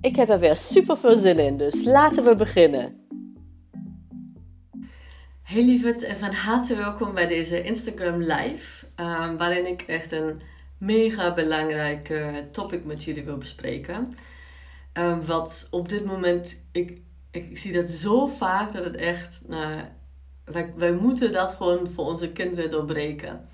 [0.00, 3.06] Ik heb er weer super veel zin in, dus laten we beginnen.
[5.42, 10.40] Hey lieverd en van harte welkom bij deze Instagram live, um, waarin ik echt een
[10.78, 12.12] mega belangrijk
[12.50, 14.14] topic met jullie wil bespreken.
[14.92, 17.00] Um, wat op dit moment, ik,
[17.30, 19.42] ik zie dat zo vaak dat het echt,
[20.44, 23.48] wij, wij moeten dat gewoon voor onze kinderen doorbreken.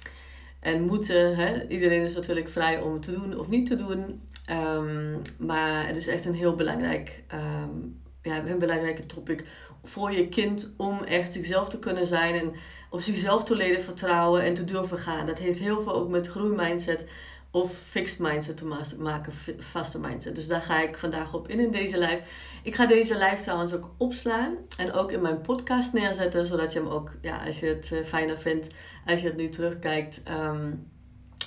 [0.60, 1.66] En moeten, hè?
[1.68, 4.20] iedereen is natuurlijk vrij om het te doen of niet te doen.
[4.50, 9.44] Um, maar het is echt een heel belangrijk, um, ja, een belangrijke topic
[9.82, 12.52] voor je kind om echt zichzelf te kunnen zijn en
[12.90, 15.26] op zichzelf te leren vertrouwen en te durven gaan.
[15.26, 17.06] Dat heeft heel veel ook met groeimindset
[17.50, 18.66] of fixed mindset te
[18.98, 20.34] maken, vaste mindset.
[20.34, 22.22] Dus daar ga ik vandaag op in in deze live.
[22.62, 26.78] Ik ga deze live trouwens ook opslaan en ook in mijn podcast neerzetten, zodat je
[26.78, 28.74] hem ook, ja, als je het eh, fijner vindt,
[29.06, 30.90] als je het nu terugkijkt um,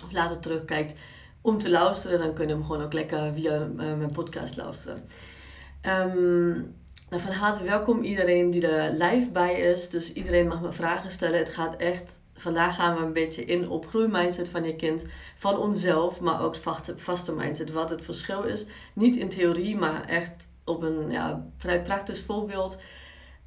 [0.06, 0.94] of later terugkijkt,
[1.48, 5.04] om te luisteren, dan kun je hem gewoon ook lekker via uh, mijn podcast luisteren.
[5.82, 6.76] Um,
[7.10, 9.90] nou, van harte welkom iedereen die er live bij is.
[9.90, 11.40] Dus iedereen mag me vragen stellen.
[11.40, 15.06] Het gaat echt, vandaag gaan we een beetje in op groeimindset van je kind,
[15.38, 17.72] van onszelf, maar ook vaste, vaste mindset.
[17.72, 18.66] Wat het verschil is.
[18.94, 22.82] Niet in theorie, maar echt op een ja, vrij praktisch voorbeeld.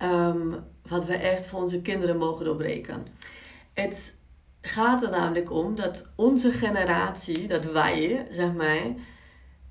[0.03, 3.07] Um, wat we echt voor onze kinderen mogen doorbreken.
[3.75, 4.19] Het
[4.61, 8.81] gaat er namelijk om dat onze generatie, dat wij, zeg maar,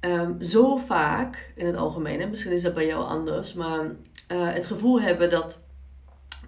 [0.01, 3.91] um, zo vaak in het algemeen, en misschien is dat bij jou anders, maar uh,
[4.53, 5.63] het gevoel hebben dat,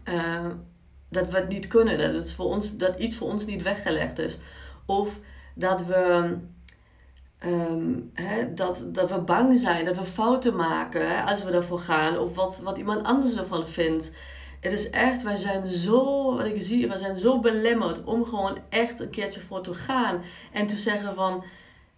[0.06, 0.46] uh,
[1.09, 4.19] dat we het niet kunnen, dat, het voor ons, dat iets voor ons niet weggelegd
[4.19, 4.38] is.
[4.85, 5.19] Of
[5.56, 6.35] dat we,
[8.13, 12.35] hè, dat, dat we bang zijn, dat we fouten maken als we daarvoor gaan, of
[12.35, 14.12] wat, wat iemand anders ervan vindt.
[14.62, 18.58] Het is echt, wij zijn zo, wat ik zie, we zijn zo belemmerd om gewoon
[18.70, 20.22] echt een keertje voor te gaan.
[20.52, 21.44] En te zeggen van,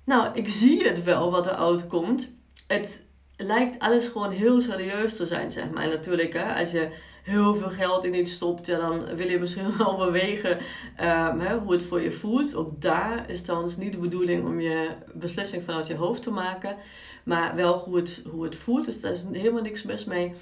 [0.04, 2.32] nou, ik zie het wel wat er uitkomt.
[2.68, 3.06] Het
[3.38, 5.88] lijkt alles gewoon heel serieus te zijn, zeg maar.
[5.88, 6.90] Natuurlijk, hè, als je
[7.24, 11.72] heel veel geld in iets stopt, dan wil je misschien wel bewegen um, hè, hoe
[11.72, 12.56] het voor je voelt.
[12.56, 16.76] Ook daar is trouwens niet de bedoeling om je beslissing vanuit je hoofd te maken,
[17.24, 18.86] maar wel hoe het, hoe het voelt.
[18.86, 20.34] Dus daar is helemaal niks mis mee.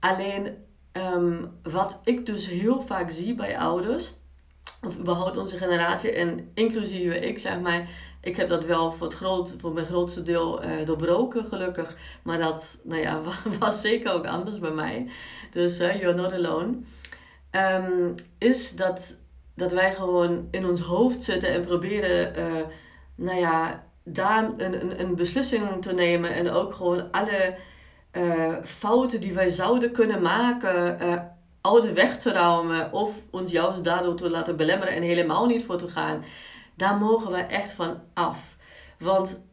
[0.00, 0.56] Alleen
[0.96, 4.14] um, wat ik dus heel vaak zie bij ouders,
[4.86, 7.88] of überhaupt onze generatie en inclusief ik, zeg maar,
[8.20, 11.96] ik heb dat wel voor, het groot, voor mijn grootste deel uh, doorbroken, gelukkig.
[12.22, 13.20] Maar dat nou ja,
[13.58, 15.08] was zeker ook anders bij mij.
[15.50, 16.76] Dus uh, you're not alone.
[17.50, 19.16] Um, is dat,
[19.54, 22.60] dat wij gewoon in ons hoofd zitten en proberen, uh,
[23.16, 26.34] nou ja, daar een, een, een beslissing te nemen.
[26.34, 27.56] En ook gewoon alle
[28.16, 31.20] uh, fouten die wij zouden kunnen maken, uh,
[31.60, 32.92] oude weg te ruimen.
[32.92, 36.24] Of ons juist daardoor te laten belemmeren en helemaal niet voor te gaan.
[36.76, 38.56] Daar mogen we echt van af.
[38.98, 39.44] Want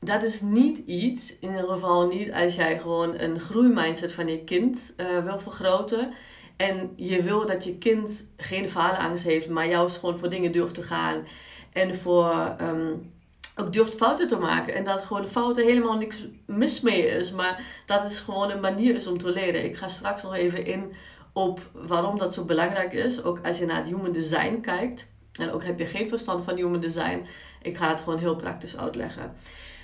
[0.00, 4.44] dat is niet iets, in ieder geval niet als jij gewoon een groeimindset van je
[4.44, 6.12] kind uh, wil vergroten.
[6.56, 10.74] En je wil dat je kind geen faalangst heeft, maar juist gewoon voor dingen durft
[10.74, 11.26] te gaan.
[11.72, 13.12] En voor um,
[13.56, 14.74] ook durft fouten te maken.
[14.74, 17.32] En dat gewoon fouten helemaal niks mis mee is.
[17.32, 19.64] Maar dat het gewoon een manier is om te leren.
[19.64, 20.92] Ik ga straks nog even in
[21.32, 23.22] op waarom dat zo belangrijk is.
[23.22, 25.10] Ook als je naar het human design kijkt.
[25.32, 27.26] En ook heb je geen verstand van human design.
[27.62, 29.32] Ik ga het gewoon heel praktisch uitleggen.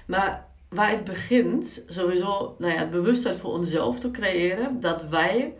[0.06, 4.80] Maar waar het begint, sowieso nou ja, het bewustzijn voor onszelf te creëren.
[4.80, 5.54] Dat wij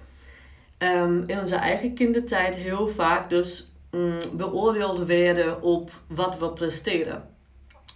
[0.78, 7.30] um, in onze eigen kindertijd heel vaak dus um, beoordeeld werden op wat we presteren.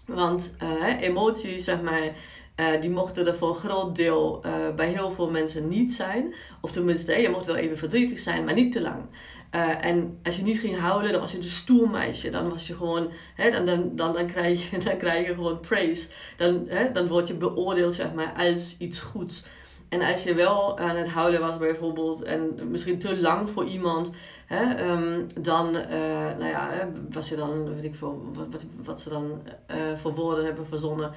[0.07, 2.03] Want uh, emoties, zeg maar,
[2.57, 6.35] uh, die mochten er voor een groot deel uh, bij heel veel mensen niet zijn.
[6.61, 9.05] Of tenminste, je mocht wel even verdrietig zijn, maar niet te lang.
[9.81, 12.31] en als je niet ging houden, dan was je een stoer meisje.
[12.31, 15.61] Dan was je gewoon, hè, dan, dan, dan, dan, krijg je, dan krijg je gewoon
[15.61, 16.09] praise.
[16.37, 19.45] Dan, hè, dan word je beoordeeld zeg maar, als iets goeds.
[19.89, 24.11] En als je wel aan het houden was bijvoorbeeld en misschien te lang voor iemand,
[24.47, 25.83] hè, um, dan uh,
[26.39, 30.45] nou ja, was je dan, weet ik veel, wat, wat, ze dan uh, voor woorden
[30.45, 31.13] hebben verzonnen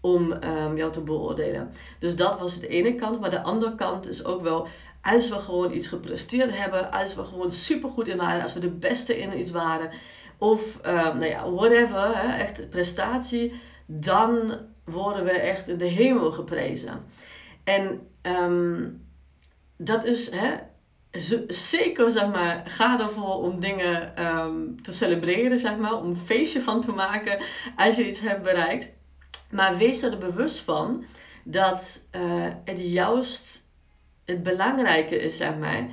[0.00, 1.72] om um, jou te beoordelen.
[1.98, 3.20] Dus dat was de ene kant.
[3.20, 4.66] Maar de andere kant is ook wel,
[5.02, 8.70] als we gewoon iets gepresteerd hebben, als we gewoon supergoed in waren, als we de
[8.70, 9.90] beste in iets waren,
[10.38, 13.52] of um, nou ja, whatever, hè, echt prestatie,
[13.86, 17.04] dan worden we echt in de hemel geprezen.
[17.64, 18.88] En ehm,
[19.76, 20.54] dat is hè,
[21.48, 26.62] zeker, zeg maar, ga ervoor om dingen ehm, te celebreren, zeg maar, om een feestje
[26.62, 27.38] van te maken
[27.76, 28.90] als je iets hebt bereikt.
[29.50, 31.04] Maar wees er bewust van
[31.44, 33.62] dat uh, het juist
[34.24, 35.86] het belangrijke is, zeg maar,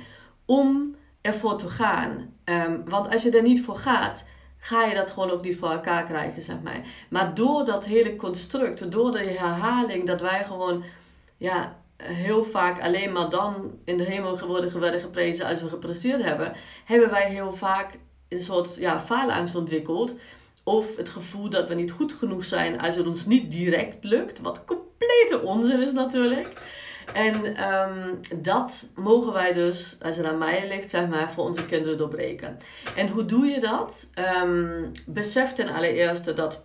[0.44, 2.34] om ervoor te gaan.
[2.44, 4.28] Ehm, want als je er niet voor gaat,
[4.58, 6.80] ga je dat gewoon ook niet voor elkaar krijgen, zeg maar.
[7.08, 10.84] Maar door dat hele construct, door de herhaling, dat wij gewoon,
[11.36, 16.22] ja, heel vaak alleen maar dan in de hemel worden, worden geprezen als we gepresteerd
[16.22, 16.52] hebben,
[16.84, 17.98] hebben wij heel vaak
[18.28, 20.14] een soort ja, faalangst ontwikkeld.
[20.64, 24.40] Of het gevoel dat we niet goed genoeg zijn als het ons niet direct lukt.
[24.40, 26.48] Wat complete onzin is natuurlijk.
[27.12, 31.66] En ehm, dat mogen wij dus, als het aan mij ligt, zeg maar, voor onze
[31.66, 32.56] kinderen doorbreken.
[32.96, 34.08] En hoe doe je dat?
[34.42, 36.64] Um, besef ten allereerste dat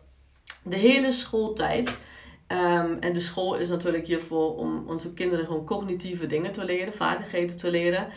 [0.64, 1.98] de hele schooltijd.
[2.56, 6.94] Um, en de school is natuurlijk hiervoor om onze kinderen gewoon cognitieve dingen te leren,
[6.94, 8.08] vaardigheden te leren.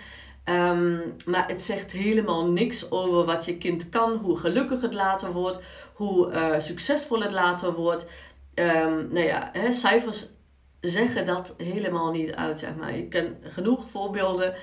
[1.26, 5.58] maar het zegt helemaal niks over wat je kind kan, hoe gelukkig het later wordt,
[5.93, 8.08] hoe uh, succesvol het later wordt.
[9.11, 10.29] nou ja, hè, cijfers
[10.81, 12.96] zeggen dat helemaal niet uit, zeg maar.
[12.96, 14.55] Ik ken genoeg voorbeelden.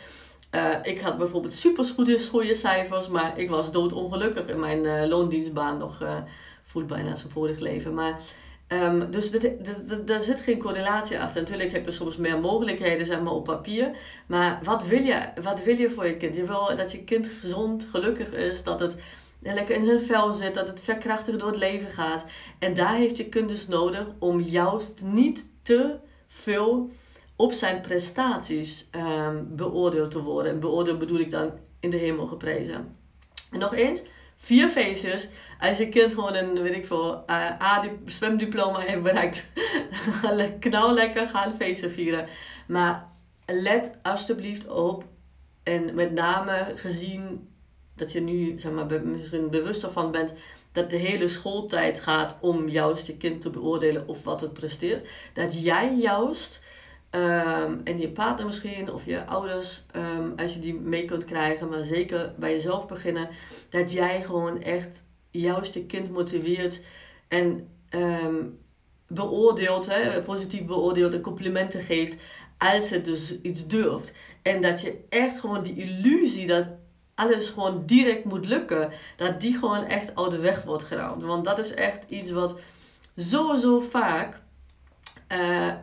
[0.51, 1.83] Uh, ik had bijvoorbeeld super
[2.29, 6.03] goede, cijfers, maar ik was doodongelukkig in mijn uh, loondienstbaan nog.
[6.63, 7.93] Voelt bijna zijn vorig leven.
[7.93, 8.19] Maar,
[8.67, 9.31] um, dus
[10.05, 11.41] daar zit geen correlatie achter.
[11.41, 13.97] Natuurlijk heb je soms meer mogelijkheden zeg maar, op papier.
[14.27, 16.35] Maar wat wil, je, wat wil je voor je kind?
[16.35, 18.95] Je wil dat je kind gezond, gelukkig is, dat het
[19.39, 22.23] lekker in zijn vel zit, dat het verkrachtig door het leven gaat.
[22.59, 25.95] En daar heeft je kind dus nodig om juist niet te
[26.27, 26.91] veel
[27.35, 30.51] op zijn prestaties um, beoordeeld te worden.
[30.51, 32.97] En beoordeeld bedoel ik dan in de hemel geprezen.
[33.51, 34.03] En nog eens,
[34.35, 35.27] vier feestjes.
[35.59, 39.45] Als je kind gewoon een, weet ik veel, uh, A-zwemdiploma heeft bereikt,
[40.59, 42.27] knal lekker, ga een feestje vieren.
[42.67, 43.09] Maar
[43.45, 45.03] let alsjeblieft op,
[45.63, 47.49] en met name gezien
[47.95, 50.35] dat je nu zeg maar, misschien bewuster van bent
[50.71, 55.07] dat de hele schooltijd gaat om juist je kind te beoordelen of wat het presteert.
[55.33, 56.63] Dat jij juist
[57.15, 61.69] um, en je partner misschien of je ouders, um, als je die mee kunt krijgen,
[61.69, 63.29] maar zeker bij jezelf beginnen,
[63.69, 66.81] dat jij gewoon echt juist je kind motiveert
[67.27, 68.59] en um,
[69.07, 72.21] beoordeelt, hè, positief beoordeelt en complimenten geeft
[72.57, 74.13] als het dus iets durft.
[74.41, 76.67] En dat je echt gewoon die illusie dat
[77.15, 81.23] alles gewoon direct moet lukken, dat die gewoon echt uit de weg wordt geruimd.
[81.23, 82.59] Want dat is echt iets wat
[83.17, 84.41] zo, zo vaak
[85.31, 85.73] uh,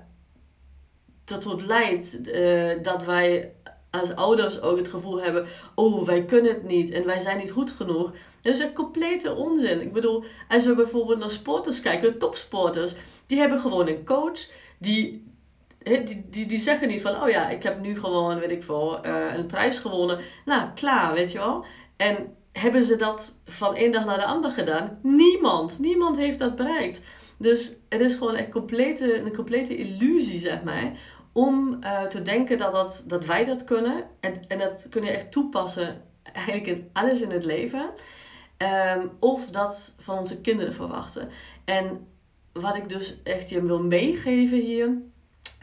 [1.25, 3.53] tot leidt uh, dat wij
[3.91, 7.51] als ouders ook het gevoel hebben: oh, wij kunnen het niet en wij zijn niet
[7.51, 8.13] goed genoeg.
[8.43, 9.81] Dat is een complete onzin.
[9.81, 12.95] Ik bedoel, als we bijvoorbeeld naar sporters kijken, topsporters,
[13.27, 14.49] die hebben gewoon een coach
[14.79, 15.31] die
[15.83, 19.07] die, die, die zeggen niet van, oh ja, ik heb nu gewoon, weet ik veel,
[19.07, 20.19] uh, een prijs gewonnen.
[20.45, 21.65] Nou, klaar, weet je wel.
[21.97, 24.99] En hebben ze dat van één dag naar de andere gedaan?
[25.03, 25.79] Niemand.
[25.79, 27.01] Niemand heeft dat bereikt.
[27.43, 30.93] Dus het is gewoon een complete, een complete illusie, zeg maar,
[31.33, 34.05] om uh, te denken dat, dat, dat wij dat kunnen.
[34.21, 37.91] En, en dat kunnen je echt toepassen eigenlijk in alles in het leven.
[38.97, 41.29] Um, of dat van onze kinderen verwachten.
[41.65, 42.07] En
[42.53, 44.91] wat ik dus echt je wil meegeven hier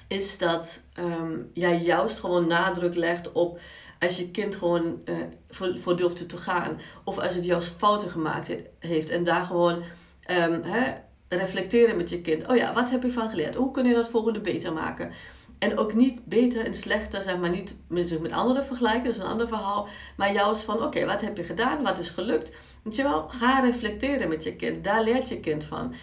[0.08, 3.60] is dat um, jij juist gewoon nadruk legt op
[4.00, 5.16] als je kind gewoon uh,
[5.50, 6.80] voor, voor durft te gaan.
[7.04, 9.10] Of als het juist fouten gemaakt heeft.
[9.10, 9.84] En daar gewoon
[10.32, 10.94] um, hè,
[11.30, 12.48] reflecteren met je kind.
[12.48, 13.56] Oh ja, wat heb je van geleerd?
[13.56, 15.12] Hoe kun je dat volgende beter maken?
[15.60, 19.16] En ook niet beter en slechter, zeg maar, niet met zich met anderen vergelijken, dat
[19.16, 19.88] is een ander verhaal.
[20.18, 21.84] Maar juist van, oké, wat heb je gedaan?
[21.84, 22.56] Wat is gelukt?
[22.84, 24.84] Weet je wel, ga reflecteren met je kind.
[24.84, 25.94] Daar leert je kind van.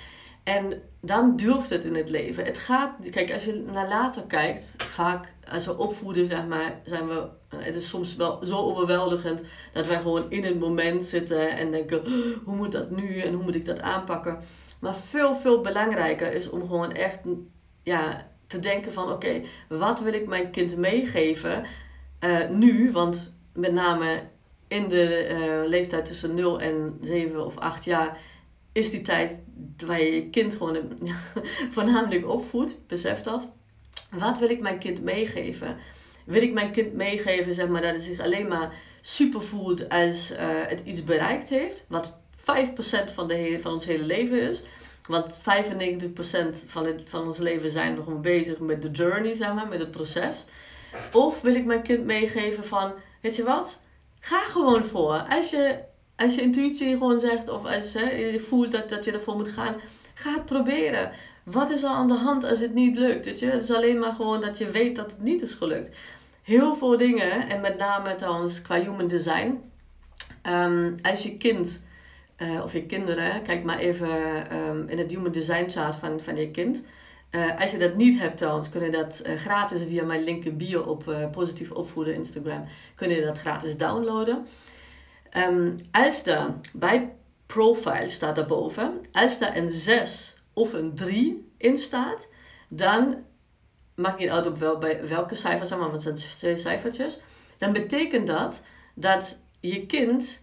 [0.44, 2.44] En dan durft het in het leven.
[2.44, 7.08] Het gaat, kijk, als je naar later kijkt, vaak als we opvoeden, zeg maar, zijn
[7.08, 11.70] we, het is soms wel zo overweldigend dat wij gewoon in het moment zitten en
[11.70, 12.02] denken,
[12.44, 14.38] hoe moet dat nu en hoe moet ik dat aanpakken?
[14.86, 17.18] Maar veel, veel belangrijker is om gewoon echt
[17.82, 21.64] ja, te denken van, oké, wat wil ik mijn kind meegeven
[22.20, 22.92] uh, nu?
[22.92, 24.22] Want met name
[24.68, 28.18] in de uh, leeftijd tussen 0 en 7 of 8 jaar
[28.72, 29.38] is die tijd
[29.86, 30.98] waar je je kind gewoon
[31.74, 32.86] voornamelijk opvoedt.
[32.86, 33.52] Besef dat.
[34.10, 35.76] Wat wil ik mijn kind meegeven?
[36.24, 40.32] Wil ik mijn kind meegeven zeg maar, dat het zich alleen maar super voelt als
[40.32, 41.86] uh, het iets bereikt heeft?
[41.88, 42.18] Wat
[43.10, 44.62] 5% van, de van ons hele leven is.
[45.06, 45.42] Want 95%
[46.66, 49.78] van, het, van ons leven zijn we gewoon bezig met de journey, zeg maar, met
[49.78, 50.44] het proces.
[51.12, 53.82] Of wil ik mijn kind meegeven van, weet je wat?
[54.20, 55.26] Ga gewoon voor.
[55.28, 55.84] Als je
[56.16, 59.76] als je intuïtie gewoon zegt, of als je voelt dat, dat je ervoor moet gaan,
[60.14, 61.10] ga het proberen.
[61.42, 63.24] Wat is er aan de hand als het niet lukt?
[63.24, 63.46] Weet je?
[63.46, 65.90] Het is alleen maar gewoon dat je weet dat het niet is gelukt.
[66.42, 69.60] Heel veel dingen, en met name trouwens qua human design.
[70.42, 71.84] Ehm, als je kind
[72.38, 74.08] uh, of je kinderen, kijk maar even
[74.56, 76.86] um, in het Human Design chart van, van je kind.
[77.30, 80.44] Uh, als je dat niet hebt trouwens, kun je dat uh, gratis via mijn link
[80.44, 82.64] in bio op Positief Opvoeden Instagram,
[82.94, 84.46] kun je dat gratis downloaden.
[85.36, 87.12] Um, als er bij
[87.46, 92.28] profile staat daarboven, als daar een 6 of een 3 in staat,
[92.68, 93.24] dan
[93.94, 97.20] maakt niet uit op wel, bij welke cijfers, maar want het zijn twee cijfertjes,
[97.58, 98.62] dan betekent dat
[98.94, 100.42] dat je kind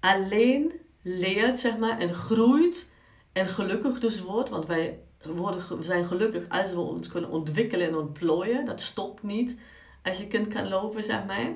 [0.00, 2.90] alleen leert, zeg maar, en groeit
[3.32, 4.48] en gelukkig dus wordt.
[4.48, 8.64] Want wij worden, we zijn gelukkig als we ons kunnen ontwikkelen en ontplooien.
[8.64, 9.58] Dat stopt niet
[10.02, 11.52] als je kind kan lopen, zeg maar.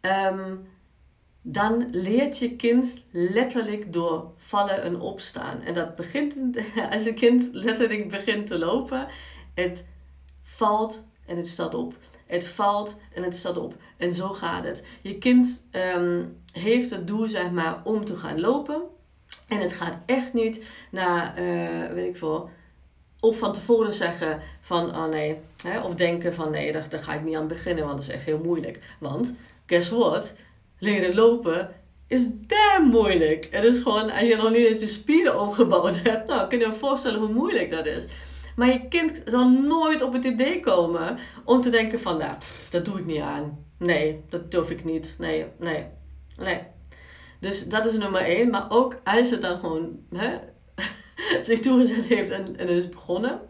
[0.00, 0.54] Ehm,
[1.42, 5.60] dan leert je kind letterlijk door vallen en opstaan.
[5.60, 6.38] En dat begint
[6.92, 9.06] als een kind letterlijk begint te lopen.
[9.54, 9.84] Het
[10.42, 11.94] valt en het staat op.
[12.32, 13.74] Het valt en het staat op.
[13.96, 14.82] En zo gaat het.
[15.02, 18.82] Je kind ehm, heeft het doel, zeg maar, om te gaan lopen.
[19.48, 22.50] En het gaat echt niet naar, uh, weet ik veel,
[23.20, 27.24] of van tevoren zeggen van, oh nee, hè, of denken van, nee, daar, ga ik
[27.24, 28.80] niet aan beginnen, want dat is echt heel moeilijk.
[28.98, 29.34] Want,
[29.66, 30.32] guess what?
[30.78, 31.70] Leren lopen
[32.06, 33.48] is damn moeilijk.
[33.50, 36.66] Het is gewoon, als je nog niet eens de spieren opgebouwd hebt, nou, kun je
[36.66, 38.04] je voorstellen hoe moeilijk dat is.
[38.56, 42.36] Maar je kind zal nooit op het idee komen om te denken van, nou,
[42.70, 43.64] dat doe ik niet aan.
[43.78, 45.16] Nee, dat durf ik niet.
[45.18, 45.86] Nee, nee,
[46.38, 46.60] nee.
[47.40, 48.50] Dus dat is nummer één.
[48.50, 50.38] Maar ook als het dan gewoon hè,
[51.42, 53.40] zich toegezet heeft en, en is begonnen.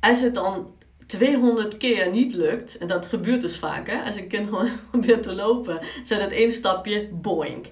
[0.00, 0.74] Als het dan
[1.06, 5.22] 200 keer niet lukt, en dat gebeurt dus vaak, hè, als een kind gewoon probeert
[5.22, 7.66] te lopen, zet het één stapje, boink.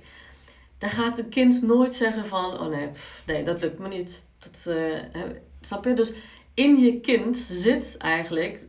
[0.79, 2.89] Dan gaat een kind nooit zeggen van, oh nee,
[3.27, 4.25] nee, dat lukt me niet.
[4.69, 5.23] Uh,
[5.61, 5.95] snap je?
[5.95, 6.13] Dus
[6.55, 8.67] in je kind zit eigenlijk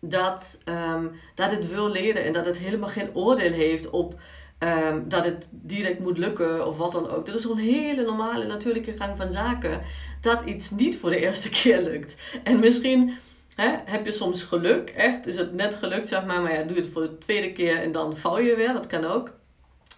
[0.00, 4.20] dat, um, dat het wil leren en dat het helemaal geen oordeel heeft op
[4.58, 7.26] um, dat het direct moet lukken of wat dan ook.
[7.26, 9.80] Dat is gewoon een hele normale, natuurlijke gang van zaken.
[10.20, 12.16] Dat iets niet voor de eerste keer lukt.
[12.42, 13.18] En misschien
[13.84, 15.26] heb je soms geluk, echt.
[15.26, 16.42] Is het net gelukt, zeg maar.
[16.42, 18.72] Maar ja, doe het voor de tweede keer en dan val je weer.
[18.72, 19.32] Dat kan ook.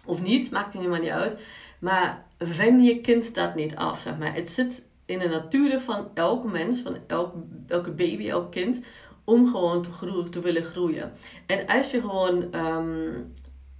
[0.05, 1.37] Of niet, maakt helemaal niet uit.
[1.79, 4.33] Maar wen je kind dat niet af, zeg maar.
[4.33, 7.33] Het zit in de natuur van elke mens, van elk,
[7.67, 8.83] elke baby, elk kind,
[9.23, 11.13] om gewoon te, groeien, te willen groeien.
[11.45, 13.33] En als je gewoon um,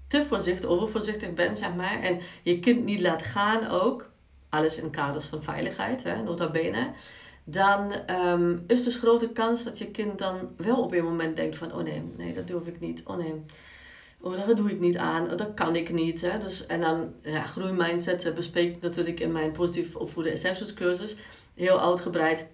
[0.07, 4.11] te voorzichtig, overvoorzichtig bent, zeg maar, en je kind niet laat gaan ook,
[4.49, 6.91] alles in kaders van veiligheid, hè, nota bene,
[7.43, 11.57] dan um, is dus grote kans dat je kind dan wel op een moment denkt
[11.57, 13.41] van, oh nee, nee, dat durf ik niet, oh nee.
[14.23, 16.21] Oh, dat doe ik niet aan, oh, dat kan ik niet.
[16.21, 16.39] Hè?
[16.39, 21.15] Dus, en dan ja, groeimindset bespreek ik natuurlijk in mijn positief opvoeden essentials cursus.
[21.55, 22.47] Heel uitgebreid.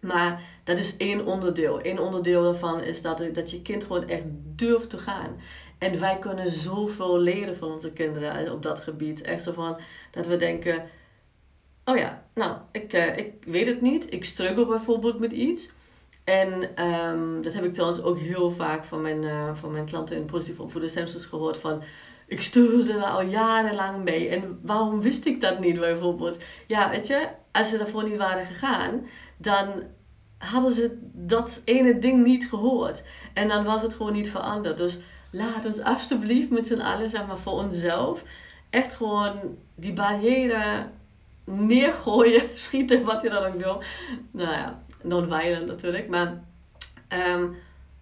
[0.00, 1.86] Maar dat is één onderdeel.
[1.86, 4.24] Eén onderdeel daarvan is dat, dat je kind gewoon echt
[4.56, 5.40] durft te gaan.
[5.78, 9.20] En wij kunnen zoveel leren van onze kinderen op dat gebied.
[9.20, 9.78] Echt zo van
[10.10, 10.88] dat we denken:
[11.84, 14.12] oh ja, nou, ik, ik weet het niet.
[14.12, 15.72] Ik struggle bijvoorbeeld met iets.
[16.30, 20.16] En um, dat heb ik trouwens ook heel vaak van mijn, uh, van mijn klanten
[20.16, 21.56] in positief opvoeden essentials gehoord.
[21.56, 21.82] Van,
[22.26, 24.28] ik stuurde er al jarenlang mee.
[24.28, 26.38] En waarom wist ik dat niet bijvoorbeeld?
[26.66, 29.06] Ja, weet je, als ze daarvoor niet waren gegaan,
[29.36, 29.68] dan
[30.38, 33.02] hadden ze dat ene ding niet gehoord.
[33.34, 34.76] En dan was het gewoon niet veranderd.
[34.76, 34.98] Dus
[35.30, 38.22] laat ons alsjeblieft met z'n allen, zeg maar, voor onszelf,
[38.70, 40.88] echt gewoon die barrière
[41.44, 43.82] neergooien, schieten, wat je dan ook wil.
[44.30, 46.42] Nou ja, non-violent natuurlijk, maar...
[47.36, 47.56] Um,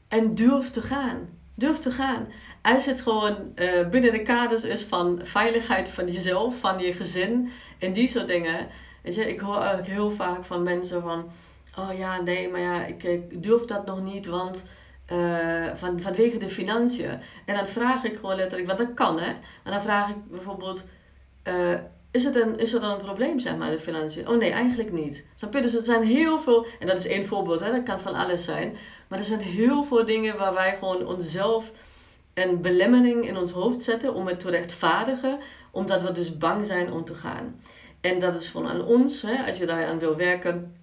[0.09, 1.29] en durf te gaan.
[1.55, 2.29] Durf te gaan.
[2.63, 7.51] Als het gewoon uh, binnen de kaders is van veiligheid van jezelf, van je gezin
[7.79, 8.67] en die soort dingen.
[9.03, 11.31] Weet je, ik hoor eigenlijk heel vaak van mensen van...
[11.79, 14.65] Oh ja, nee, maar ja, ik, durf dat nog niet, want...
[15.13, 17.21] Uh, van, vanwege de financiën.
[17.45, 19.29] En dan vraag ik gewoon letterlijk, want dat kan hè.
[19.65, 20.87] En dan vraag ik bijvoorbeeld,
[21.49, 21.75] uh,
[22.11, 24.29] is, het een, is er dan een probleem, zeg maar, de financiën?
[24.29, 25.25] Oh nee, eigenlijk niet.
[25.35, 25.61] Snap je?
[25.61, 28.45] Dus er zijn heel veel, en dat is één voorbeeld, hè, dat kan van alles
[28.45, 28.77] zijn.
[29.09, 31.73] Maar er zijn heel veel dingen waar wij gewoon onszelf
[32.35, 35.39] een belemmering in ons hoofd zetten om het te rechtvaardigen,
[35.71, 37.61] omdat we dus bang zijn om te gaan.
[38.01, 40.77] En dat is van aan ons, hè, als je daar aan wil werken,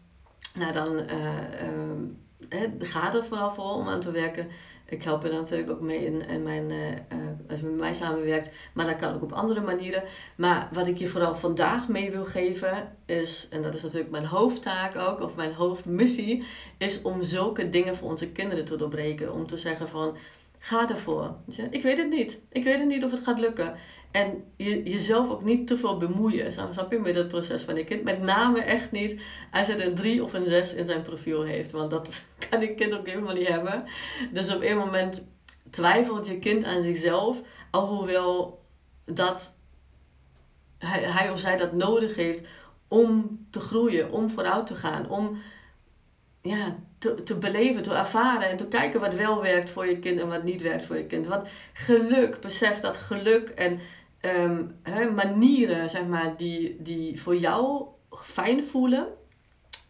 [0.58, 1.04] nou dan uh,
[2.50, 4.48] uh, ga er vooral voor om aan te werken.
[4.86, 6.78] Ik help er natuurlijk ook mee in, in mijn, uh,
[7.50, 10.04] als je met mij samenwerkt, maar dat kan ook op andere manieren.
[10.36, 14.26] Maar wat ik je vooral vandaag mee wil geven is, en dat is natuurlijk mijn
[14.26, 16.44] hoofdtaak ook, of mijn hoofdmissie,
[16.78, 19.34] is om zulke dingen voor onze kinderen te doorbreken.
[19.34, 20.18] Om te zeggen van,
[20.66, 21.36] Ga ervoor.
[21.70, 22.42] Ik weet het niet.
[22.52, 23.76] Ik weet het niet of het gaat lukken.
[24.16, 26.54] En je, jezelf ook niet te veel bemoeien.
[26.54, 28.04] Snap je met het proces van je kind?
[28.04, 31.72] Met name echt niet als het een 3 of een 6 in zijn profiel heeft.
[31.72, 33.84] Want dat kan je kind ook helemaal niet hebben.
[34.32, 35.32] Dus op een moment
[35.70, 37.42] twijfelt je kind aan zichzelf.
[37.72, 38.64] Alhoewel
[39.06, 39.58] dat
[40.78, 42.48] hij, hij of zij dat nodig heeft
[42.88, 45.38] om te groeien, om vooruit te gaan, om
[46.42, 50.20] ja, te, te beleven, te ervaren en te kijken wat wel werkt voor je kind
[50.20, 51.28] en wat niet werkt voor je kind.
[51.28, 53.80] Want geluk, besef dat geluk en
[54.26, 54.76] um,
[55.16, 57.86] manieren zeg maar, die, die voor jou
[58.22, 59.08] fijn voelen,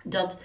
[0.03, 0.37] dat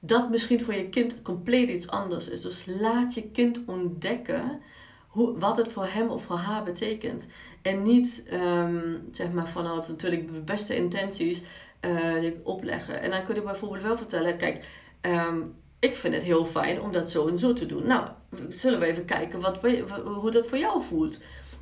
[0.00, 2.42] dat misschien voor je kind compleet iets anders is.
[2.42, 4.60] Dus laat je kind ontdekken
[5.08, 7.26] hoe, wat het voor hem of voor haar betekent.
[7.62, 11.42] En niet um, zeg maar vanuit natuurlijk de beste intenties
[11.86, 13.00] uh, opleggen.
[13.00, 14.64] En dan kun je bijvoorbeeld wel vertellen, kijk,
[15.02, 17.86] um, ik vind het heel fijn om dat zo en zo te doen.
[17.86, 18.08] Nou,
[18.48, 19.60] zullen we even kijken wat,
[20.04, 21.20] hoe dat voor jou voelt.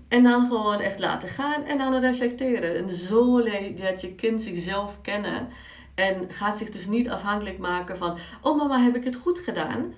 [0.09, 2.77] En dan gewoon echt laten gaan en dan reflecteren.
[2.77, 5.49] En zo leert je kind zichzelf kennen.
[5.95, 9.95] En gaat zich dus niet afhankelijk maken van, oh mama, heb ik het goed gedaan?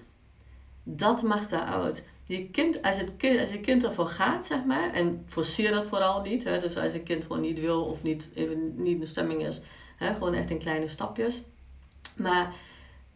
[0.82, 2.04] Dat mag daaruit.
[2.24, 3.10] Je kind, als, het
[3.40, 6.44] als je kind ervoor gaat, zeg maar, en forceer dat vooral niet.
[6.44, 9.62] Hè, dus als je kind gewoon niet wil of niet, even niet in stemming is,
[9.96, 11.42] hè, gewoon echt in kleine stapjes.
[12.16, 12.54] Maar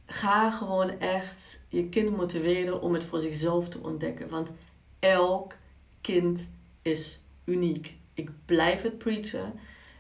[0.07, 4.29] ga gewoon echt je kind motiveren om het voor zichzelf te ontdekken.
[4.29, 4.51] Want
[4.99, 5.55] elk
[6.01, 6.49] kind
[6.83, 7.97] is uniek.
[8.15, 9.53] Ik blijf het preachen.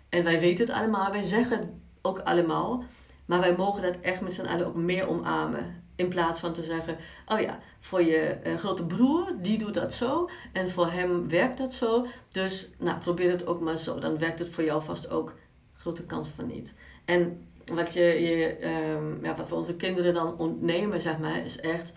[0.08, 1.68] En wij weten het allemaal, wij zeggen het
[2.02, 2.84] ook allemaal.
[3.24, 5.82] Maar wij mogen dat echt met z'n allen ook meer omarmen.
[5.96, 6.96] In plaats van te zeggen,
[7.26, 10.30] oh ja, voor je uh, grote broer, die doet dat zo.
[10.52, 12.06] En voor hem werkt dat zo.
[12.28, 13.98] Dus nou, probeer het ook maar zo.
[13.98, 15.34] Dan werkt het voor jou vast ook.
[15.76, 16.74] Grote kans van niet.
[17.04, 18.56] En wat, je, je,
[18.94, 21.92] um, ja, wat we onze kinderen dan ontnemen, zeg maar, is echt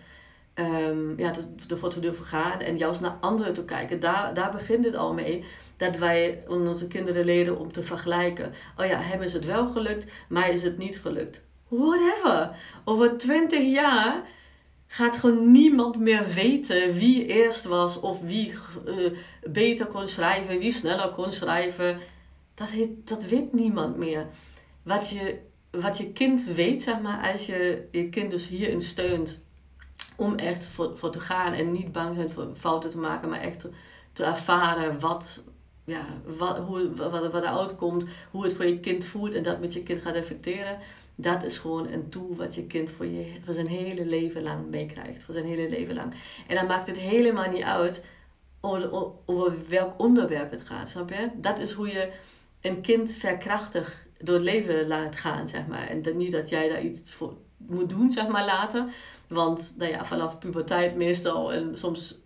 [0.58, 1.32] um, ja,
[1.68, 4.00] ervoor te durven gaan en juist naar anderen te kijken.
[4.00, 5.44] Daar, daar begint het al mee.
[5.76, 8.52] Dat wij onze kinderen leren om te vergelijken.
[8.76, 11.44] Oh ja, hem is het wel gelukt, mij is het niet gelukt.
[11.68, 12.56] Whatever.
[12.84, 14.22] Over twintig jaar
[14.86, 18.52] gaat gewoon niemand meer weten wie eerst was of wie
[18.86, 21.98] uh, beter kon schrijven, wie sneller kon schrijven.
[22.54, 24.26] Dat, heet, dat weet niemand meer.
[24.82, 25.38] Wat je,
[25.70, 29.44] wat je kind weet, zeg maar, als je je kind dus hierin steunt
[30.16, 33.40] om echt voor, voor te gaan en niet bang zijn voor fouten te maken, maar
[33.40, 33.68] echt
[34.12, 35.42] te, ervaren wat,
[35.84, 39.60] ja, wat, hoe, wat, wat eruit komt, hoe het voor je kind voelt en dat
[39.60, 40.78] met je kind gaat reflecteren.
[41.14, 44.70] Dat is gewoon een tool wat je kind voor, je, voor zijn hele leven lang
[44.70, 45.22] meekrijgt.
[45.22, 46.14] Voor zijn hele leven lang.
[46.46, 48.04] En dan maakt het helemaal niet uit
[48.60, 51.30] over, over welk onderwerp het gaat, snap je?
[51.36, 52.12] Dat is hoe je
[52.60, 55.88] een kind verkrachtig door het leven laat gaan, zeg maar.
[55.88, 58.84] En niet dat jij daar iets voor moet doen, zeg maar, later.
[59.28, 62.18] Want nou ja, vanaf puberteit meestal en soms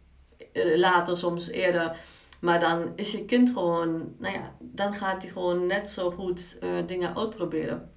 [0.52, 1.96] eh, later, soms eerder.
[2.40, 6.58] Maar dan is je kind gewoon, nou ja, dan gaat hij gewoon net zo goed
[6.62, 7.90] uh, dingen uitproberen.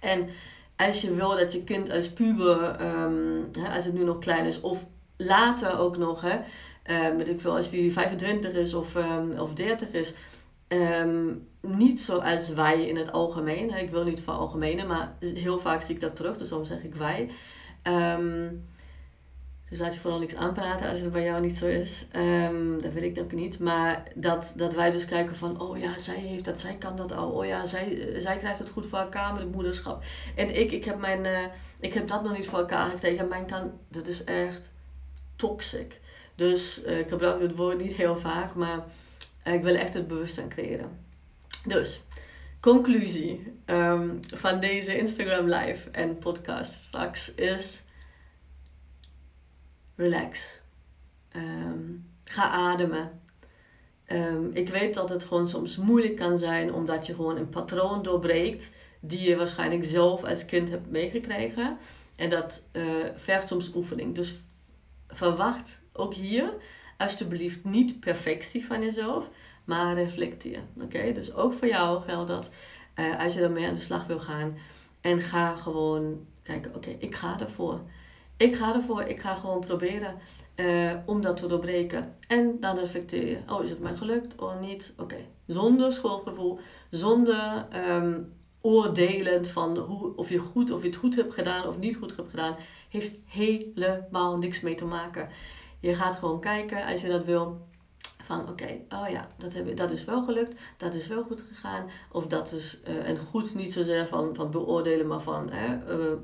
[0.00, 0.28] En
[0.76, 4.44] als je wil dat je kind als puber, um, hè, als het nu nog klein
[4.44, 4.84] is, of
[5.16, 6.38] later ook nog, hè,
[6.90, 10.14] uh, ik veel, als die 25 is of, um, of 30 is,
[10.72, 13.78] um, niet zoals wij in het algemeen.
[13.78, 16.82] Ik wil niet voor algemene, maar heel vaak zie ik dat terug, dus daarom zeg
[16.82, 17.30] ik wij.
[17.82, 18.68] Um,
[19.70, 22.06] dus laat je vooral niks aanpraten als het bij jou niet zo is.
[22.16, 23.58] Um, dat weet ik ook niet.
[23.58, 27.12] Maar dat, dat wij dus kijken van, oh ja, zij heeft dat, zij kan dat
[27.12, 27.30] al.
[27.30, 30.02] Oh ja, zij, zij krijgt het goed voor elkaar met het moederschap.
[30.36, 31.38] En ik, ik, heb, mijn, uh,
[31.80, 33.28] ik heb dat nog niet voor elkaar gekregen.
[33.28, 34.72] Mijn kan, dat is echt
[35.36, 36.00] toxic.
[36.34, 38.84] Dus uh, ik gebruik het woord niet heel vaak, maar
[39.44, 40.98] ik wil echt het bewustzijn creëren.
[41.66, 42.02] Dus,
[42.60, 47.84] conclusie um, van deze Instagram live en podcast straks is
[49.94, 50.60] relax.
[51.36, 53.20] Um, ga ademen.
[54.12, 58.02] Um, ik weet dat het gewoon soms moeilijk kan zijn omdat je gewoon een patroon
[58.02, 61.78] doorbreekt die je waarschijnlijk zelf als kind hebt meegekregen.
[62.16, 62.84] En dat uh,
[63.16, 64.14] vergt soms oefening.
[64.14, 64.34] Dus
[65.08, 66.54] verwacht ook hier
[67.00, 69.28] alsjeblieft niet perfectie van jezelf,
[69.64, 70.60] maar reflecteer.
[70.80, 72.50] Oké, dus ook voor jou geldt dat
[72.96, 74.56] uh, als je ermee aan de slag wil gaan.
[75.00, 77.80] En ga gewoon kijken, oké, ik ga ervoor.
[78.36, 80.14] Ik ga ervoor, ik ga gewoon proberen
[80.56, 82.14] uh, om dat te doorbreken.
[82.28, 84.92] En dan reflecteer je, oh is het mij gelukt of niet?
[84.96, 86.58] Oké, zonder schuldgevoel,
[86.90, 91.78] zonder um, oordelend van hoe, of je goed of je het goed hebt gedaan of
[91.78, 92.56] niet goed hebt gedaan,
[92.88, 95.28] heeft helemaal niks mee te maken.
[95.80, 97.68] Je gaat gewoon kijken als je dat wil
[98.24, 101.90] van oké, oh ja, dat, heb, dat is wel gelukt, dat is wel goed gegaan.
[102.12, 105.72] Of dat is, uh, en goed niet zozeer van, van beoordelen, maar van uh,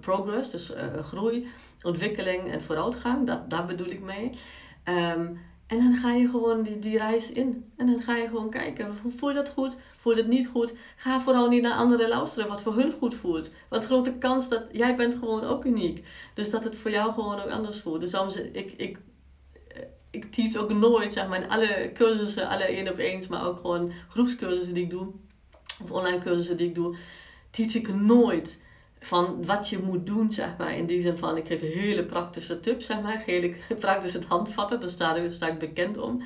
[0.00, 1.48] progress, dus groei,
[1.82, 3.26] ontwikkeling en vooruitgang.
[3.26, 4.30] Dat, daar bedoel ik mee.
[4.84, 7.72] Um, En dan ga je gewoon die, die reis in.
[7.76, 9.76] En dan ga je gewoon kijken, voel je dat goed?
[10.00, 10.74] Voel je dat niet goed?
[10.96, 13.50] Ga vooral niet naar anderen luisteren wat voor hun goed voelt.
[13.68, 16.04] Wat grote kans dat jij bent gewoon ook uniek.
[16.34, 18.00] Dus dat het voor jou gewoon ook anders voelt.
[18.00, 18.98] Dus soms, ik, ik,
[20.10, 23.60] ik tease ook nooit, zeg maar, in alle cursussen, alle één op eens, maar ook
[23.60, 25.12] gewoon groepscursussen die ik doe,
[25.82, 26.96] of online cursussen die ik doe,
[27.50, 28.62] teach ik nooit
[29.00, 30.76] van wat je moet doen, zeg maar.
[30.76, 33.22] In die zin van, ik geef hele praktische tips, zeg maar.
[33.26, 36.22] Hele praktische handvatten, daar sta, sta ik bekend om.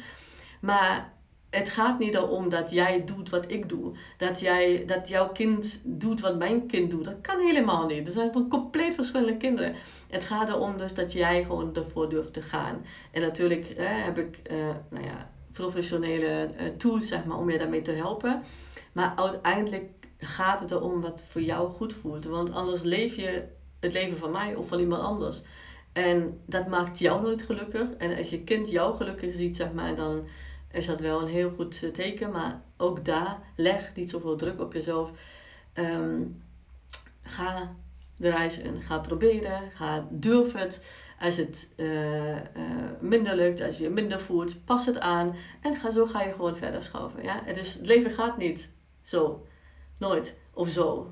[0.61, 1.13] Maar
[1.51, 3.97] het gaat niet erom dat jij doet wat ik doe.
[4.17, 7.05] Dat, jij, dat jouw kind doet wat mijn kind doet.
[7.05, 8.07] Dat kan helemaal niet.
[8.07, 9.75] Er zijn van compleet verschillende kinderen.
[10.09, 12.85] Het gaat erom dus dat jij gewoon ervoor durft te gaan.
[13.13, 14.57] En natuurlijk heb ik uh,
[14.89, 18.43] nou ja, professionele uh, tools zeg maar, om je daarmee te helpen.
[18.93, 22.25] Maar uiteindelijk gaat het erom wat voor jou goed voelt.
[22.25, 23.43] Want anders leef je
[23.81, 25.43] het leven van mij of van iemand anders.
[25.93, 27.91] En dat maakt jou nooit gelukkig.
[27.99, 30.27] En als je kind jou gelukkig ziet, zeg maar, dan
[30.73, 32.31] is dat wel een heel goed eh, teken.
[32.31, 35.11] Maar ook daar, leg niet zoveel druk op jezelf.
[35.73, 36.23] Ehm,
[37.23, 37.75] ga
[38.17, 38.83] de reis in.
[38.83, 39.71] Ga proberen.
[39.75, 40.85] Ga durf het.
[41.21, 42.41] Als het uh, uh,
[43.01, 45.37] minder lukt, als je minder voelt, pas het aan.
[45.61, 47.23] En ga, zo ga je gewoon verder schuiven.
[47.23, 47.41] Ja?
[47.45, 48.71] Het, is, het leven gaat niet
[49.03, 49.47] zo
[49.99, 50.39] Nooit.
[50.55, 51.11] Of zo.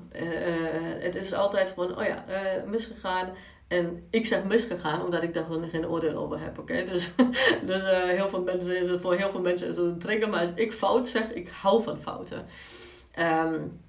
[0.99, 2.25] Het is altijd gewoon, oh ja,
[2.65, 3.33] misgegaan.
[3.69, 6.59] En ik zeg misgegaan omdat ik daar gewoon geen oordeel over heb.
[6.59, 7.13] Oké, dus,
[7.65, 10.29] dus uh, heel veel mensen is het, voor heel veel mensen is het een trigger.
[10.29, 12.45] Maar als ik fout zeg, ik hou van fouten.
[13.19, 13.79] Um,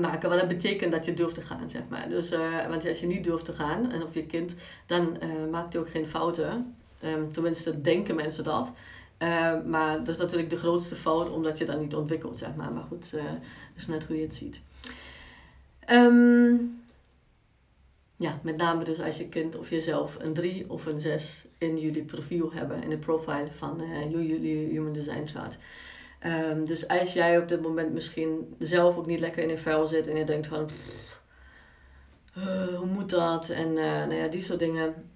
[0.00, 0.28] maken.
[0.28, 2.08] Wat dat betekent dat je durft te gaan, zeg maar.
[2.08, 4.54] Dus, uh, want als je niet durft te gaan, en of je kind,
[4.86, 6.74] dan uh, maakt hij ook geen fouten.
[7.04, 8.72] Um, tenminste, denken mensen dat.
[9.18, 12.72] Uh, maar dat is natuurlijk de grootste fout, omdat je dat niet ontwikkelt, zeg maar.
[12.72, 13.22] Maar goed, dat
[13.76, 14.60] is net hoe je het ziet.
[15.90, 16.81] Um,
[18.22, 21.78] ja, met name dus als je kind of jezelf een 3 of een 6 in
[21.78, 25.58] jullie profiel hebben, in de profile van uh, jullie Human Design Chart.
[26.26, 29.86] Um, dus als jij op dit moment misschien zelf ook niet lekker in een vel
[29.86, 31.20] zit en je denkt van, pff,
[32.76, 33.48] hoe moet dat?
[33.48, 35.10] En nou ja, die soort dingen.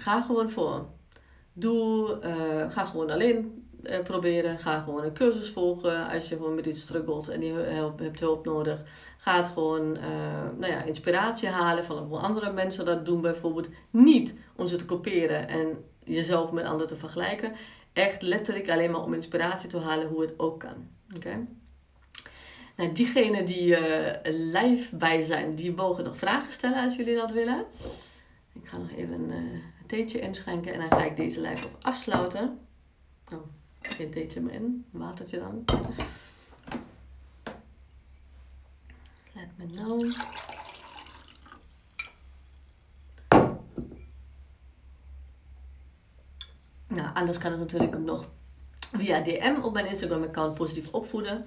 [0.00, 0.86] Ga gewoon voor.
[1.52, 3.57] Doe, uh, ga gewoon alleen
[3.88, 4.58] uh, proberen.
[4.58, 8.20] Ga gewoon een cursus volgen als je gewoon met iets struggelt en je help, hebt
[8.20, 8.82] hulp nodig.
[9.18, 10.02] Ga gewoon uh,
[10.58, 13.20] nou ja, inspiratie halen van hoe andere mensen dat doen.
[13.20, 17.52] Bijvoorbeeld niet om ze te kopiëren en jezelf met anderen te vergelijken.
[17.92, 20.88] Echt letterlijk alleen maar om inspiratie te halen hoe het ook kan.
[21.16, 21.46] Oké?
[22.76, 23.76] Nou, diegenen die
[24.22, 27.64] live bij zijn, die mogen nog vragen stellen als jullie dat willen.
[28.52, 29.32] Ik ga nog even
[29.88, 32.58] theetje inschenken en dan ga ik deze op afsluiten.
[33.32, 33.38] Oh,
[33.98, 35.64] geen theetje meer in, watertje dan.
[39.34, 40.14] Let me know.
[46.86, 48.28] Nou, anders kan het natuurlijk nog
[48.96, 51.44] via DM op mijn Instagram account positief opvoeden.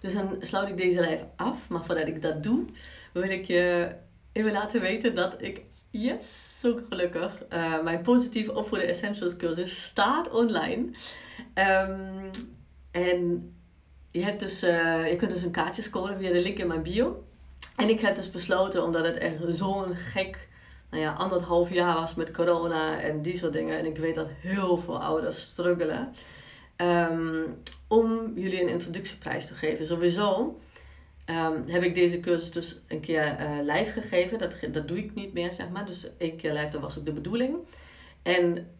[0.00, 1.68] Dus dan sluit ik deze lijf af.
[1.68, 2.64] Maar voordat ik dat doe,
[3.12, 3.94] wil ik je
[4.32, 5.62] even laten weten dat ik
[5.96, 7.42] Yes, zo gelukkig.
[7.52, 10.90] Uh, mijn positief opvoeden essentials cursus staat online.
[11.54, 12.30] Um,
[12.90, 13.52] en
[14.10, 16.82] je, hebt dus, uh, je kunt dus een kaartje scoren via de link in mijn
[16.82, 17.24] bio.
[17.76, 20.48] En ik heb dus besloten, omdat het echt zo'n gek,
[20.90, 23.78] nou ja, anderhalf jaar was met corona en die soort dingen.
[23.78, 26.12] En ik weet dat heel veel ouders struggelen.
[26.76, 27.56] Um,
[27.88, 29.86] om jullie een introductieprijs te geven.
[29.86, 30.58] Sowieso
[31.30, 34.38] Um, heb ik deze cursus dus een keer uh, live gegeven.
[34.38, 35.86] Dat, dat doe ik niet meer, zeg maar.
[35.86, 37.56] Dus één keer live, dat was ook de bedoeling.
[38.22, 38.70] En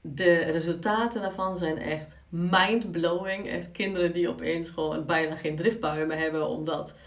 [0.00, 3.48] de resultaten daarvan zijn echt mind-blowing.
[3.48, 6.48] Echt kinderen die opeens gewoon bijna geen driftbuien meer hebben.
[6.48, 6.98] Omdat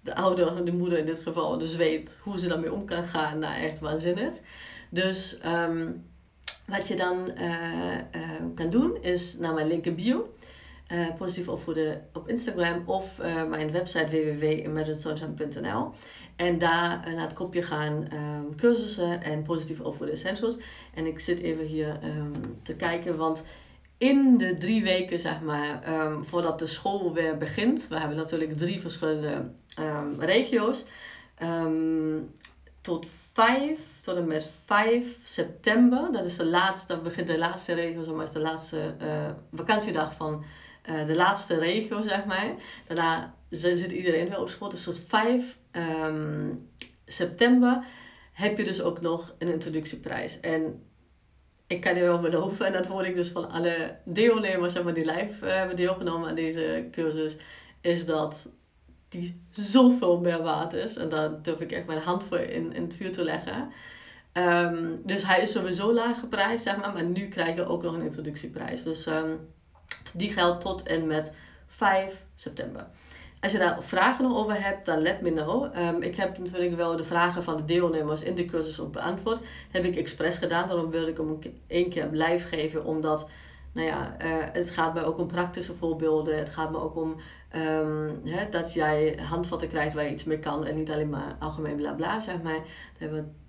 [0.00, 3.38] de ouder, de moeder in dit geval, dus weet hoe ze daarmee om kan gaan.
[3.38, 4.32] Nou, echt waanzinnig.
[4.90, 6.04] Dus um,
[6.66, 7.50] wat je dan uh,
[8.16, 10.34] uh, kan doen, is naar mijn link in bio
[10.92, 15.90] uh, positief opvoeden op Instagram of uh, mijn website www.imaginesunshine.nl.
[16.36, 20.60] En daar uh, naar het kopje gaan um, cursussen en positief opvoeden essentials.
[20.94, 23.46] En ik zit even hier um, te kijken, want
[23.98, 28.58] in de drie weken, zeg maar, um, voordat de school weer begint, we hebben natuurlijk
[28.58, 29.50] drie verschillende
[30.18, 30.84] regio's,
[32.80, 37.74] tot 5 tot en met 5 september, dat is de laatste, dat begint de laatste
[37.74, 38.94] regio, zeg maar, is de laatste
[39.52, 40.44] vakantiedag van
[40.90, 42.54] uh, de laatste regio, zeg maar.
[42.86, 44.68] Daarna zit iedereen weer op school.
[44.68, 46.70] Dus tot 5 um,
[47.06, 47.84] september
[48.32, 50.40] heb je dus ook nog een introductieprijs.
[50.40, 50.82] En
[51.66, 54.94] ik kan je wel beloven, en dat hoor ik dus van alle deelnemers zeg maar,
[54.94, 57.36] die live uh, hebben deelgenomen aan deze cursus,
[57.80, 58.48] is dat
[59.08, 60.96] die zoveel meer waard is.
[60.96, 63.70] En daar durf ik echt mijn hand voor in, in het vuur te leggen.
[64.32, 66.92] Ehm, dus hij is sowieso laag geprijsd, zeg maar.
[66.92, 68.82] Maar nu krijg je ook nog een introductieprijs.
[68.82, 69.30] Dus ehm,
[70.14, 71.34] die geldt tot en met
[71.66, 72.86] 5 september.
[73.40, 75.76] Als je daar vragen nog over hebt, dan let me know.
[75.76, 79.38] Um, ik heb natuurlijk wel de vragen van de deelnemers in de cursus ook beantwoord.
[79.38, 80.66] Dat heb ik expres gedaan.
[80.66, 82.84] Daarom wilde ik hem één keer live geven.
[82.84, 83.30] Omdat,
[83.72, 86.38] nou ja, uh, het gaat mij ook om praktische voorbeelden.
[86.38, 87.16] Het gaat me ook om
[88.24, 90.66] hè, dat jij handvatten krijgt waar je iets mee kan.
[90.66, 92.52] En niet alleen maar algemeen bla bla, zeg maar.
[92.52, 92.62] Daar
[92.98, 93.41] hebben we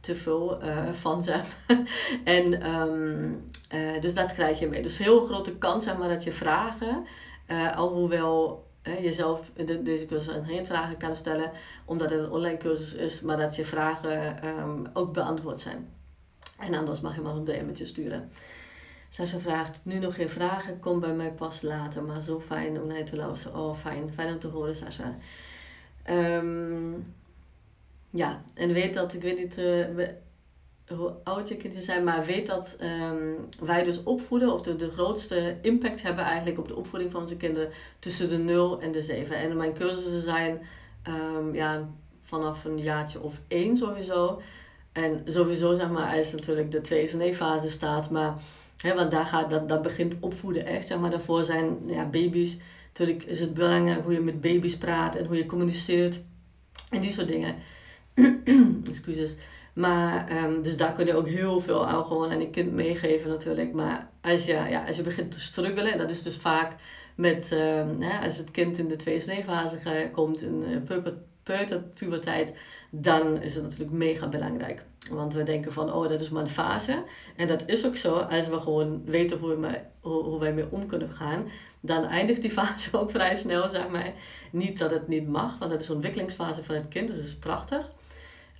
[0.00, 1.56] te veel uh, van, zeg
[2.24, 4.82] en um, uh, dus dat krijg je mee.
[4.82, 7.06] Dus heel grote kans, maar, dat je vragen...
[7.50, 11.50] Uh, alhoewel jezelf in deze cursus geen vragen kan stellen,
[11.84, 15.88] omdat het een online cursus is, maar dat je vragen um, ook beantwoord zijn.
[16.58, 18.30] En anders mag je maar een DM'tje sturen.
[19.08, 22.86] Sascha vraagt, nu nog geen vragen, kom bij mij pas later, maar zo fijn om
[22.86, 23.60] naar je te luisteren.
[23.60, 25.16] Oh, fijn, fijn om te horen, Sascha.
[26.10, 27.14] Um,
[28.10, 30.08] ja, en weet dat, ik weet niet, uh,
[30.96, 34.90] hoe oud je kinderen zijn, maar weet dat um, wij dus opvoeden, of de, de
[34.90, 39.02] grootste impact hebben eigenlijk op de opvoeding van onze kinderen tussen de 0 en de
[39.02, 39.36] 7.
[39.36, 40.60] En mijn cursussen zijn
[41.08, 41.88] um, ja,
[42.22, 44.42] vanaf een jaartje of één sowieso.
[44.92, 48.34] En sowieso zeg maar, als natuurlijk de tweede fase staat, maar
[48.76, 50.86] hè, want daar, gaat, dat, dat begint opvoeden echt.
[50.86, 55.16] Zeg maar, daarvoor zijn ja, baby's, natuurlijk is het belangrijk hoe je met baby's praat
[55.16, 56.20] en hoe je communiceert
[56.90, 57.54] en die soort dingen.
[58.88, 59.36] Excuses.
[59.72, 63.30] Maar, um, dus daar kun je ook heel veel aan gewoon aan je kind meegeven
[63.30, 63.72] natuurlijk.
[63.72, 66.76] Maar als je, ja, als je begint te struggelen, dat is dus vaak
[67.14, 69.78] met, um, als het kind in de tweede sneefase
[70.12, 72.46] komt, in uh,
[72.90, 74.84] dan is het natuurlijk mega belangrijk.
[75.10, 77.02] Want we denken van, oh, dat is maar een fase.
[77.36, 80.70] En dat is ook zo, als we gewoon weten hoe, we, hoe, hoe wij mee
[80.70, 81.44] om kunnen gaan,
[81.80, 84.12] dan eindigt die fase ook vrij snel, zeg maar.
[84.52, 87.26] Niet dat het niet mag, want dat is een ontwikkelingsfase van het kind, dus dat
[87.26, 87.90] is prachtig.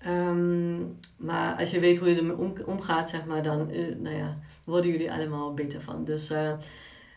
[0.06, 4.16] Um, maar als je weet hoe je ermee om, omgaat, zeg maar, dan uh, nou
[4.16, 6.04] ja, worden jullie allemaal beter van.
[6.04, 6.52] Dus uh,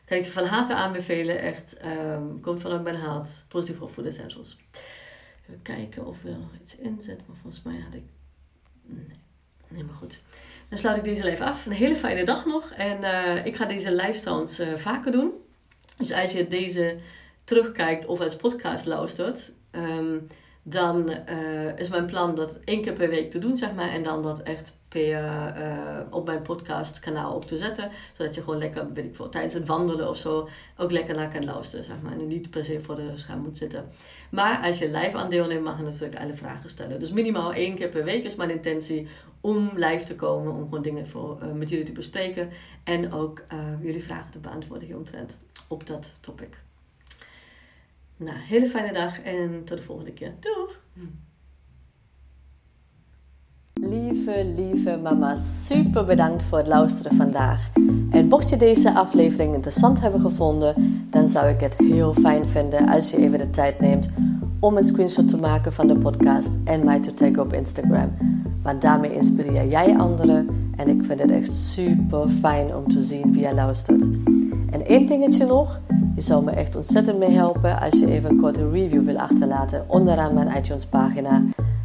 [0.06, 1.40] kan ik je van harte aanbevelen.
[1.40, 3.46] Echt, um, komt vanuit mijn hart.
[3.48, 4.58] Positief op Food Essentials.
[5.42, 7.26] Even kijken of we er nog iets in zetten.
[7.28, 8.04] Maar volgens mij had ik...
[8.86, 9.06] Nee,
[9.68, 10.22] nee maar goed.
[10.70, 11.66] Dan sluit ik deze live af.
[11.66, 12.72] Een hele fijne dag nog.
[12.72, 15.32] En uh, ik ga deze live vaker doen.
[15.98, 16.98] Dus als je deze
[17.44, 19.52] terugkijkt of als podcast luistert...
[19.72, 20.28] Um,
[20.64, 23.90] dan uh, is mijn plan dat één keer per week te doen, zeg maar.
[23.90, 25.24] En dan dat echt per,
[25.58, 27.90] uh, op mijn podcastkanaal op te zetten.
[28.18, 31.32] Zodat je gewoon lekker, weet ik veel, tijdens het wandelen of zo ook lekker naar
[31.32, 32.12] kan luisteren, zeg maar.
[32.12, 33.90] En niet per se voor de scherm moet zitten.
[34.32, 37.00] Maar als je live aan deelneemt, mag je natuurlijk alle vragen stellen.
[37.00, 39.08] Dus minimaal één keer per week is mijn intentie
[39.42, 40.54] om live te komen.
[40.54, 42.50] Om gewoon dingen voor, uh, met jullie te bespreken.
[42.84, 43.44] En ook
[43.82, 46.63] jullie vragen te beantwoorden hieromtrent op dat topic.
[48.18, 50.34] Nou, hele fijne dag en tot de volgende keer.
[50.40, 50.82] Doeg!
[53.74, 57.70] Lieve, lieve mama, super bedankt voor het luisteren vandaag.
[58.12, 62.90] En mocht je deze aflevering interessant hebben gevonden, dan zou ik het heel fijn vinden
[62.90, 64.10] als je even de tijd neemt
[64.60, 68.18] om een screenshot te maken van de podcast en mij te taggen op Instagram.
[68.62, 73.34] Want daarmee inspireer jij anderen en ik vind het echt super fijn om te zien
[73.34, 74.02] wie jij luistert.
[74.70, 75.80] En één dingetje nog.
[76.16, 79.86] Je zou me echt ontzettend mee helpen als je even een korte review wil achterlaten
[79.88, 81.44] onderaan mijn iTunes pagina.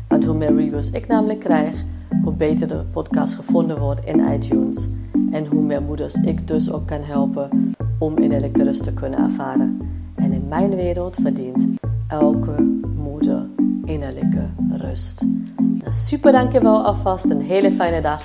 [0.09, 1.85] Want hoe meer reviews ik namelijk krijg,
[2.23, 4.89] hoe beter de podcast gevonden wordt in iTunes.
[5.31, 9.81] En hoe meer moeders ik dus ook kan helpen om innerlijke rust te kunnen ervaren.
[10.15, 11.69] En in mijn wereld verdient
[12.09, 13.47] elke moeder
[13.85, 15.25] innerlijke rust.
[15.57, 18.25] Nou, super dankjewel alvast, een hele fijne dag